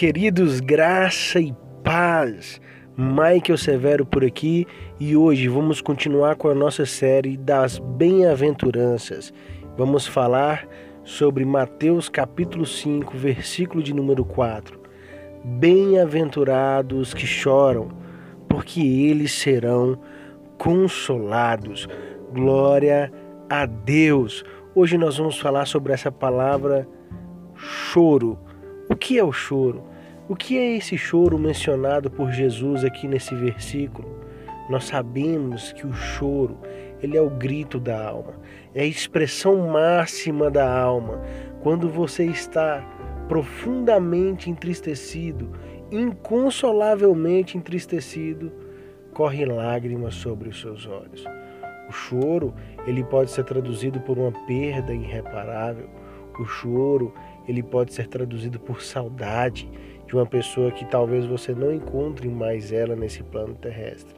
Queridos, 0.00 0.60
graça 0.60 1.38
e 1.38 1.54
paz. 1.84 2.58
Michael 2.96 3.58
Severo 3.58 4.06
por 4.06 4.24
aqui 4.24 4.66
e 4.98 5.14
hoje 5.14 5.46
vamos 5.46 5.82
continuar 5.82 6.36
com 6.36 6.48
a 6.48 6.54
nossa 6.54 6.86
série 6.86 7.36
das 7.36 7.78
bem-aventuranças. 7.78 9.30
Vamos 9.76 10.06
falar 10.06 10.66
sobre 11.04 11.44
Mateus 11.44 12.08
capítulo 12.08 12.64
5, 12.64 13.14
versículo 13.14 13.82
de 13.82 13.92
número 13.92 14.24
4. 14.24 14.80
Bem-aventurados 15.44 17.12
que 17.12 17.26
choram, 17.26 17.90
porque 18.48 18.80
eles 18.80 19.32
serão 19.32 20.00
consolados. 20.56 21.86
Glória 22.32 23.12
a 23.50 23.66
Deus. 23.66 24.46
Hoje 24.74 24.96
nós 24.96 25.18
vamos 25.18 25.38
falar 25.38 25.66
sobre 25.66 25.92
essa 25.92 26.10
palavra 26.10 26.88
choro. 27.54 28.38
Que 29.10 29.18
é 29.18 29.24
o 29.24 29.32
choro? 29.32 29.82
O 30.28 30.36
que 30.36 30.56
é 30.56 30.76
esse 30.76 30.96
choro 30.96 31.36
mencionado 31.36 32.08
por 32.08 32.30
Jesus 32.30 32.84
aqui 32.84 33.08
nesse 33.08 33.34
versículo? 33.34 34.20
Nós 34.68 34.84
sabemos 34.84 35.72
que 35.72 35.84
o 35.84 35.92
choro, 35.92 36.56
ele 37.02 37.16
é 37.16 37.20
o 37.20 37.28
grito 37.28 37.80
da 37.80 38.00
alma, 38.00 38.34
é 38.72 38.82
a 38.82 38.86
expressão 38.86 39.68
máxima 39.68 40.48
da 40.48 40.72
alma. 40.72 41.20
Quando 41.60 41.90
você 41.90 42.24
está 42.24 42.88
profundamente 43.26 44.48
entristecido, 44.48 45.50
inconsolavelmente 45.90 47.58
entristecido, 47.58 48.52
correm 49.12 49.46
lágrimas 49.46 50.14
sobre 50.14 50.50
os 50.50 50.60
seus 50.60 50.86
olhos. 50.86 51.24
O 51.88 51.92
choro, 51.92 52.54
ele 52.86 53.02
pode 53.02 53.32
ser 53.32 53.42
traduzido 53.42 54.00
por 54.02 54.16
uma 54.16 54.30
perda 54.46 54.94
irreparável. 54.94 55.90
O 56.40 56.46
choro, 56.46 57.12
ele 57.46 57.62
pode 57.62 57.92
ser 57.92 58.06
traduzido 58.06 58.58
por 58.58 58.80
saudade 58.80 59.70
de 60.06 60.14
uma 60.14 60.24
pessoa 60.24 60.72
que 60.72 60.86
talvez 60.86 61.26
você 61.26 61.54
não 61.54 61.70
encontre 61.70 62.28
mais 62.28 62.72
ela 62.72 62.96
nesse 62.96 63.22
plano 63.22 63.54
terrestre. 63.54 64.14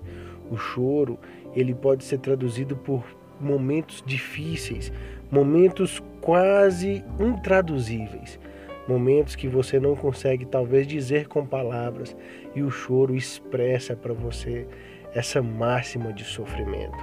O 0.48 0.56
choro, 0.56 1.18
ele 1.52 1.74
pode 1.74 2.04
ser 2.04 2.18
traduzido 2.18 2.76
por 2.76 3.04
momentos 3.40 4.04
difíceis, 4.06 4.92
momentos 5.32 6.00
quase 6.20 7.04
intraduzíveis, 7.18 8.38
momentos 8.86 9.34
que 9.34 9.48
você 9.48 9.80
não 9.80 9.96
consegue 9.96 10.46
talvez 10.46 10.86
dizer 10.86 11.26
com 11.26 11.44
palavras 11.44 12.16
e 12.54 12.62
o 12.62 12.70
choro 12.70 13.16
expressa 13.16 13.96
para 13.96 14.14
você 14.14 14.64
essa 15.12 15.42
máxima 15.42 16.12
de 16.12 16.22
sofrimento. 16.22 16.96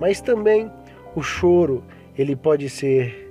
Mas 0.00 0.20
também 0.20 0.68
o 1.14 1.22
choro, 1.22 1.84
ele 2.18 2.34
pode 2.34 2.68
ser 2.68 3.23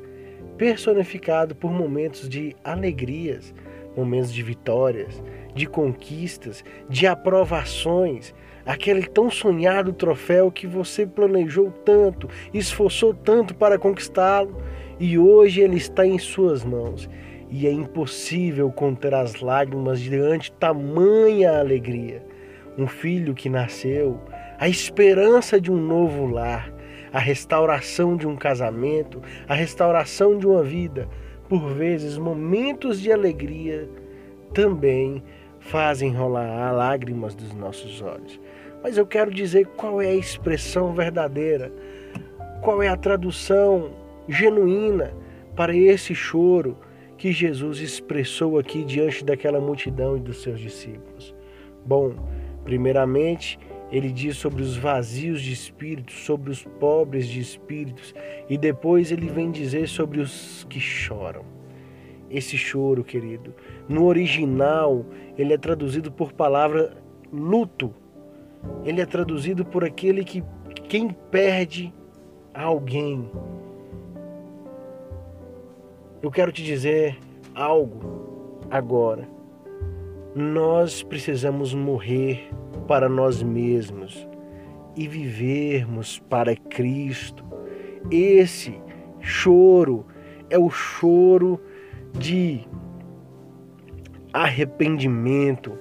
personificado 0.58 1.56
por 1.56 1.72
momentos 1.72 2.28
de 2.30 2.56
alegrias, 2.64 3.54
momentos 3.96 4.34
de 4.34 4.42
vitórias, 4.42 5.22
de 5.54 5.66
conquistas, 5.66 6.64
de 6.90 7.06
aprovações, 7.06 8.34
aquele 8.66 9.06
tão 9.06 9.30
sonhado 9.30 9.94
troféu 9.94 10.52
que 10.52 10.66
você 10.66 11.06
planejou 11.06 11.72
tanto, 11.86 12.30
esforçou 12.54 13.14
tanto 13.14 13.54
para 13.54 13.78
conquistá-lo 13.78 14.58
e 15.00 15.18
hoje 15.18 15.62
ele 15.62 15.78
está 15.78 16.06
em 16.06 16.18
suas 16.18 16.64
mãos. 16.64 17.09
E 17.50 17.68
é 17.68 17.72
impossível 17.72 18.72
conter 18.72 19.14
as 19.14 19.40
lágrimas 19.40 20.00
diante 20.00 20.52
tamanha 20.54 21.59
alegria. 21.59 22.26
Um 22.76 22.88
filho 22.88 23.36
que 23.36 23.48
nasceu, 23.48 24.20
a 24.58 24.68
esperança 24.68 25.62
de 25.62 25.72
um 25.72 25.78
novo 25.78 26.26
lar, 26.26 26.72
a 27.14 27.19
restauração 27.19 28.17
de 28.17 28.28
um 28.28 28.36
casamento, 28.36 29.22
a 29.47 29.53
restauração 29.53 30.36
de 30.36 30.47
uma 30.47 30.64
vida, 30.64 31.08
por 31.47 31.69
vezes, 31.69 32.17
momentos 32.17 33.00
de 33.00 33.11
alegria 33.11 33.88
também 34.52 35.23
fazem 35.59 36.11
rolar 36.11 36.72
lágrimas 36.72 37.35
dos 37.35 37.53
nossos 37.53 38.01
olhos. 38.01 38.40
Mas 38.81 38.97
eu 38.97 39.06
quero 39.06 39.31
dizer 39.31 39.68
qual 39.78 40.01
é 40.01 40.07
a 40.07 40.16
expressão 40.16 40.94
verdadeira, 40.94 41.72
qual 42.62 42.81
é 42.81 42.88
a 42.88 42.97
tradução 42.97 43.91
genuína 44.28 45.13
para 45.56 45.75
esse 45.75 46.16
choro 46.16 46.78
que 47.18 47.31
Jesus 47.31 47.80
expressou 47.80 48.57
aqui 48.57 48.84
diante 48.84 49.24
daquela 49.24 49.62
multidão 49.62 50.18
e 50.18 50.19
dos 50.19 50.41
seus 50.41 50.59
discípulos. 50.59 51.34
Bom, 51.85 52.16
primeiramente, 52.63 53.59
ele 53.91 54.11
diz 54.11 54.38
sobre 54.38 54.63
os 54.63 54.75
vazios 54.75 55.41
de 55.41 55.53
espírito, 55.53 56.11
sobre 56.11 56.51
os 56.51 56.63
pobres 56.63 57.27
de 57.27 57.39
espíritos, 57.39 58.13
e 58.49 58.57
depois 58.57 59.11
ele 59.11 59.27
vem 59.27 59.51
dizer 59.51 59.88
sobre 59.88 60.19
os 60.19 60.66
que 60.69 60.79
choram. 60.79 61.45
Esse 62.29 62.57
choro, 62.57 63.03
querido, 63.03 63.53
no 63.88 64.05
original, 64.05 65.05
ele 65.38 65.53
é 65.53 65.57
traduzido 65.57 66.11
por 66.11 66.33
palavra 66.33 66.97
luto. 67.31 67.94
Ele 68.83 69.01
é 69.01 69.05
traduzido 69.05 69.63
por 69.63 69.83
aquele 69.83 70.23
que 70.23 70.44
quem 70.88 71.09
perde 71.29 71.94
alguém. 72.53 73.29
Eu 76.21 76.31
quero 76.31 76.51
te 76.51 76.63
dizer 76.63 77.19
algo 77.53 78.59
agora. 78.71 79.27
Nós 80.35 81.03
precisamos 81.03 81.75
morrer 81.75 82.49
para 82.88 83.07
nós 83.07 83.44
mesmos 83.44 84.27
e 84.95 85.07
vivermos 85.07 86.17
para 86.27 86.55
Cristo. 86.55 87.45
Esse 88.09 88.81
choro 89.19 90.07
é 90.49 90.57
o 90.57 90.71
choro 90.71 91.59
de 92.17 92.67
arrependimento, 94.33 95.77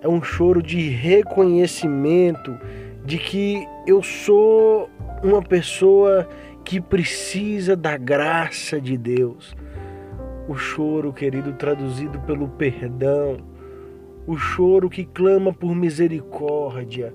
é 0.00 0.08
um 0.08 0.22
choro 0.22 0.60
de 0.60 0.88
reconhecimento 0.88 2.58
de 3.04 3.16
que 3.16 3.64
eu 3.86 4.02
sou 4.02 4.90
uma 5.22 5.40
pessoa 5.40 6.28
que 6.64 6.80
precisa 6.80 7.76
da 7.76 7.96
graça 7.96 8.80
de 8.80 8.96
Deus. 8.98 9.54
O 10.48 10.56
choro, 10.56 11.12
querido, 11.12 11.52
traduzido 11.52 12.18
pelo 12.20 12.48
perdão, 12.48 13.36
o 14.28 14.36
choro 14.36 14.90
que 14.90 15.06
clama 15.06 15.54
por 15.54 15.74
misericórdia, 15.74 17.14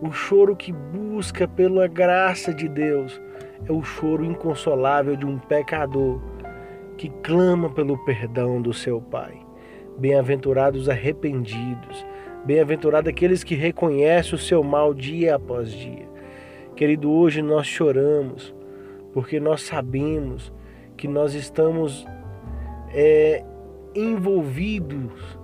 o 0.00 0.10
choro 0.10 0.56
que 0.56 0.72
busca 0.72 1.46
pela 1.46 1.86
graça 1.86 2.54
de 2.54 2.66
Deus, 2.66 3.20
é 3.68 3.70
o 3.70 3.82
choro 3.82 4.24
inconsolável 4.24 5.16
de 5.16 5.26
um 5.26 5.38
pecador 5.38 6.18
que 6.96 7.10
clama 7.22 7.68
pelo 7.68 8.02
perdão 8.06 8.62
do 8.62 8.72
seu 8.72 9.02
Pai. 9.02 9.38
Bem-aventurados 9.98 10.88
arrependidos, 10.88 12.06
bem-aventurados 12.46 13.10
aqueles 13.10 13.44
que 13.44 13.54
reconhecem 13.54 14.34
o 14.34 14.38
seu 14.38 14.64
mal 14.64 14.94
dia 14.94 15.36
após 15.36 15.70
dia. 15.70 16.08
Querido, 16.74 17.10
hoje 17.10 17.42
nós 17.42 17.66
choramos 17.66 18.54
porque 19.12 19.38
nós 19.38 19.60
sabemos 19.60 20.50
que 20.96 21.06
nós 21.06 21.34
estamos 21.34 22.06
é, 22.94 23.44
envolvidos 23.94 25.38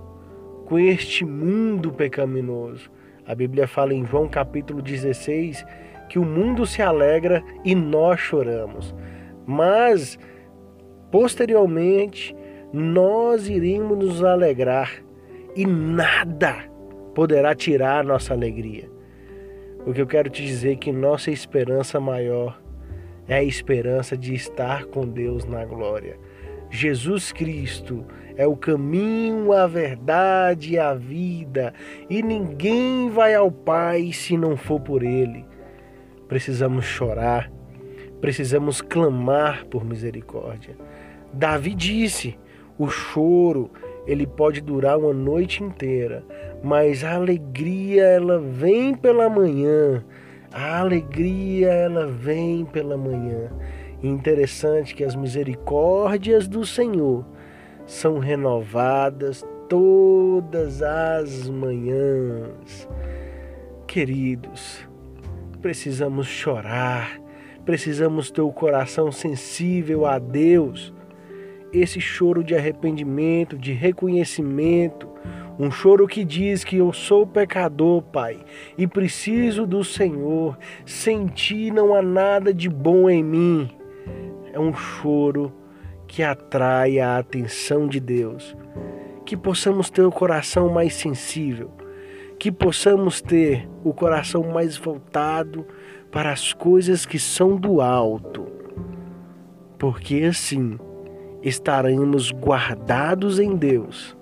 com 0.67 0.77
este 0.77 1.23
mundo 1.23 1.93
pecaminoso. 1.93 2.91
A 3.25 3.33
Bíblia 3.33 3.67
fala 3.67 3.93
em 3.93 4.05
João 4.05 4.27
capítulo 4.27 4.81
16 4.81 5.65
que 6.09 6.19
o 6.19 6.25
mundo 6.25 6.65
se 6.65 6.81
alegra 6.81 7.41
e 7.63 7.73
nós 7.73 8.19
choramos. 8.19 8.93
Mas, 9.45 10.19
posteriormente, 11.09 12.35
nós 12.73 13.47
iremos 13.47 13.97
nos 13.97 14.23
alegrar 14.23 14.91
e 15.55 15.65
nada 15.65 16.55
poderá 17.15 17.55
tirar 17.55 17.99
a 17.99 18.03
nossa 18.03 18.33
alegria. 18.33 18.89
O 19.85 19.93
que 19.93 20.01
eu 20.01 20.07
quero 20.07 20.29
te 20.29 20.43
dizer 20.43 20.73
é 20.73 20.75
que 20.75 20.91
nossa 20.91 21.31
esperança 21.31 21.97
maior 21.97 22.61
é 23.25 23.35
a 23.35 23.43
esperança 23.43 24.17
de 24.17 24.35
estar 24.35 24.83
com 24.85 25.07
Deus 25.07 25.45
na 25.45 25.63
glória. 25.63 26.17
Jesus 26.69 27.31
Cristo 27.31 28.05
é 28.35 28.45
o 28.45 28.55
caminho, 28.55 29.51
a 29.51 29.65
verdade 29.65 30.73
e 30.73 30.79
a 30.79 30.93
vida, 30.93 31.73
e 32.09 32.21
ninguém 32.21 33.09
vai 33.09 33.33
ao 33.33 33.51
Pai 33.51 34.11
se 34.13 34.37
não 34.37 34.55
for 34.55 34.79
por 34.79 35.03
Ele. 35.03 35.45
Precisamos 36.27 36.85
chorar, 36.85 37.51
precisamos 38.21 38.81
clamar 38.81 39.65
por 39.65 39.83
misericórdia. 39.83 40.75
Davi 41.33 41.73
disse: 41.73 42.37
o 42.77 42.87
choro 42.89 43.71
ele 44.05 44.27
pode 44.27 44.61
durar 44.61 44.97
uma 44.97 45.13
noite 45.13 45.63
inteira, 45.63 46.23
mas 46.63 47.03
a 47.03 47.15
alegria 47.15 48.03
ela 48.03 48.39
vem 48.39 48.93
pela 48.93 49.29
manhã. 49.29 50.03
A 50.53 50.79
alegria 50.79 51.71
ela 51.71 52.07
vem 52.07 52.63
pela 52.65 52.95
manhã. 52.95 53.51
Interessante 54.01 54.93
que 54.93 55.03
as 55.03 55.15
misericórdias 55.15 56.47
do 56.47 56.65
Senhor 56.65 57.25
são 57.85 58.19
renovadas 58.19 59.43
todas 59.67 60.81
as 60.81 61.49
manhãs. 61.49 62.87
Queridos, 63.87 64.87
precisamos 65.61 66.27
chorar, 66.27 67.19
precisamos 67.65 68.29
ter 68.29 68.41
o 68.41 68.51
coração 68.51 69.11
sensível 69.11 70.05
a 70.05 70.19
Deus 70.19 70.93
esse 71.71 71.99
choro 71.99 72.43
de 72.43 72.55
arrependimento, 72.55 73.57
de 73.57 73.73
reconhecimento, 73.73 75.07
um 75.59 75.71
choro 75.71 76.07
que 76.07 76.23
diz 76.23 76.63
que 76.63 76.77
eu 76.77 76.93
sou 76.93 77.25
pecador, 77.25 78.01
Pai, 78.03 78.39
e 78.77 78.85
preciso 78.85 79.65
do 79.65 79.83
Senhor. 79.83 80.57
Sem 80.85 81.27
ti 81.27 81.71
não 81.71 81.95
há 81.95 82.01
nada 82.01 82.53
de 82.53 82.69
bom 82.69 83.09
em 83.09 83.23
mim. 83.23 83.76
É 84.57 84.59
um 84.59 84.73
choro 84.73 85.53
que 86.07 86.23
atrai 86.23 86.99
a 86.99 87.19
atenção 87.19 87.87
de 87.87 87.99
Deus. 87.99 88.57
Que 89.23 89.37
possamos 89.37 89.91
ter 89.91 90.01
o 90.01 90.11
coração 90.11 90.67
mais 90.67 90.95
sensível, 90.95 91.69
que 92.39 92.51
possamos 92.51 93.21
ter 93.21 93.69
o 93.83 93.93
coração 93.93 94.41
mais 94.51 94.75
voltado 94.75 95.63
para 96.11 96.31
as 96.31 96.53
coisas 96.53 97.05
que 97.05 97.19
são 97.19 97.55
do 97.55 97.81
alto, 97.81 98.47
porque 99.77 100.23
assim 100.23 100.79
estaremos 101.43 102.31
guardados 102.31 103.37
em 103.37 103.55
Deus 103.55 104.17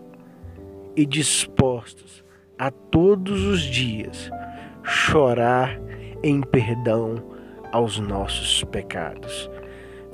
e 0.98 1.06
dispostos 1.06 2.26
a 2.60 2.70
todos 2.70 3.46
os 3.46 3.62
dias 3.62 4.30
chorar 4.84 5.80
em 6.22 6.42
perdão 6.42 7.24
aos 7.72 8.00
nossos 8.00 8.66
pecados. 8.66 9.50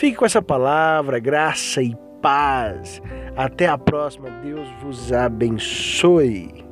Fique 0.01 0.17
com 0.17 0.25
essa 0.25 0.41
palavra, 0.41 1.19
graça 1.19 1.79
e 1.79 1.95
paz. 2.23 2.99
Até 3.37 3.67
a 3.67 3.77
próxima. 3.77 4.31
Deus 4.43 4.67
vos 4.81 5.13
abençoe. 5.13 6.65